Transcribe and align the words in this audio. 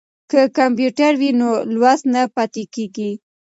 که 0.31 0.41
کمپیوټر 0.57 1.11
وي 1.21 1.29
نو 1.39 1.49
لوست 1.73 2.03
نه 2.13 2.21
پاتې 2.35 2.63
کیږي. 2.73 3.11